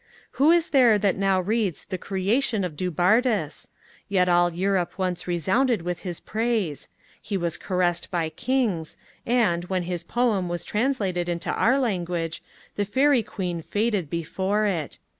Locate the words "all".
4.27-4.51